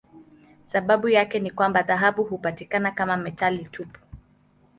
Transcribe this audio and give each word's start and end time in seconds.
Sababu 0.65 1.09
yake 1.09 1.39
ni 1.39 1.51
kwamba 1.51 1.81
dhahabu 1.83 2.23
hupatikana 2.23 2.91
kama 2.91 3.17
metali 3.17 3.65
tupu. 3.65 3.99